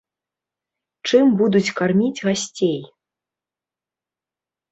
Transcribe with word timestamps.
Чым 1.09 1.25
будуць 1.41 1.73
карміць 1.81 2.23
гасцей? 2.29 2.79